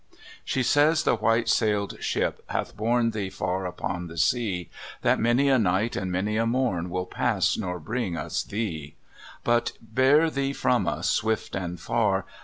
[0.43, 4.71] She says the white sailed ship hath borne Thee far upon the sea,
[5.03, 8.95] That many a night and many a morn Will pass nor bring us thee;
[9.43, 12.25] But bear thee from us swift and far.